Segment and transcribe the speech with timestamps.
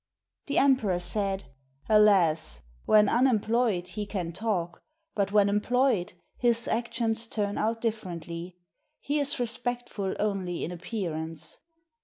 [0.47, 1.43] The emperor said,
[1.87, 2.63] "Alas!
[2.87, 4.81] when unemployed, he can talk;
[5.13, 8.55] but when em ployed, his actions turn out differently.
[8.99, 11.59] He is respectful only in appearance.